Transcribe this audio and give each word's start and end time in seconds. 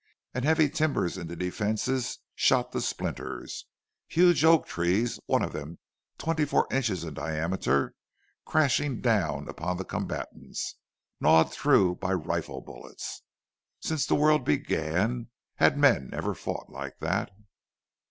And 0.33 0.43
heavy 0.43 0.67
timbers 0.67 1.15
in 1.15 1.27
the 1.27 1.35
defences 1.35 2.17
shot 2.33 2.71
to 2.71 2.81
splinters! 2.81 3.67
Huge 4.07 4.43
oak 4.43 4.65
trees—one 4.65 5.43
of 5.43 5.53
them 5.53 5.77
twenty 6.17 6.43
four 6.43 6.65
inches 6.71 7.03
in 7.03 7.13
diameter—crashing 7.13 9.01
down 9.01 9.47
upon 9.47 9.77
the 9.77 9.85
combatants, 9.85 10.73
gnawed 11.19 11.53
through 11.53 11.97
by 11.97 12.13
rifle 12.13 12.61
bullets! 12.61 13.21
Since 13.79 14.07
the 14.07 14.15
world 14.15 14.43
began 14.43 15.29
had 15.57 15.77
men 15.77 16.09
ever 16.13 16.33
fought 16.33 16.71
like 16.71 16.97
that? 17.01 17.29